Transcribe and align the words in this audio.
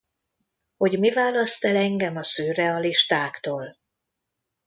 Hogy 0.77 0.99
mi 0.99 1.13
választ 1.13 1.65
el 1.65 1.75
engem 1.75 2.17
a 2.17 2.23
szürrealistáktól? 2.23 3.77